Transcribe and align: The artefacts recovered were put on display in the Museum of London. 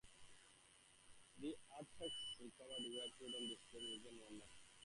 The 1.39 1.55
artefacts 1.77 2.39
recovered 2.41 2.89
were 2.89 3.15
put 3.19 3.35
on 3.37 3.47
display 3.49 3.81
in 3.99 4.01
the 4.01 4.09
Museum 4.09 4.23
of 4.23 4.29
London. 4.31 4.47